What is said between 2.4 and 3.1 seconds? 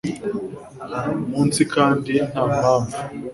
mpamvu